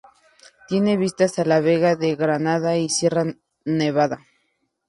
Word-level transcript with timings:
Tiene 0.67 0.97
vistas 0.97 1.37
a 1.37 1.45
la 1.45 1.59
Vega 1.59 1.95
de 1.95 2.15
Granada 2.15 2.75
y 2.75 2.89
Sierra 2.89 3.35
Nevada. 3.65 4.25